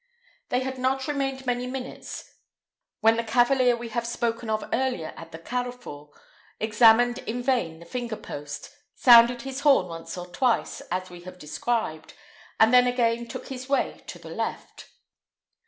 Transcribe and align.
They 0.49 0.61
had 0.61 0.79
not 0.79 1.07
remained 1.07 1.45
many 1.45 1.67
minutes 1.67 2.33
when 3.01 3.17
the 3.17 3.23
cavalier 3.23 3.75
we 3.77 3.89
have 3.89 4.07
spoken 4.07 4.49
of 4.49 4.63
appeared 4.63 5.13
at 5.15 5.31
the 5.31 5.37
carrefour, 5.37 6.09
examined 6.59 7.19
in 7.19 7.43
vain 7.43 7.77
the 7.77 7.85
finger 7.85 8.15
post, 8.17 8.71
sounded 8.95 9.43
his 9.43 9.59
horn 9.59 9.85
once 9.89 10.17
or 10.17 10.25
twice, 10.25 10.81
as 10.89 11.11
we 11.11 11.19
have 11.21 11.37
described, 11.37 12.15
and 12.59 12.73
then 12.73 12.87
again 12.87 13.27
took 13.27 13.49
his 13.49 13.69
way 13.69 14.03
to 14.07 14.17
the 14.17 14.31
left. 14.31 14.89